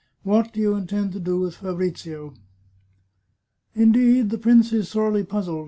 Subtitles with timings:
[0.23, 2.33] What do you in tend to do with Fabrizio?""
[3.83, 5.59] Indeed, the prince is sorely puzzled.